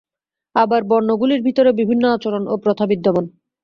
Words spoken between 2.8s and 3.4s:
বিদ্যমান।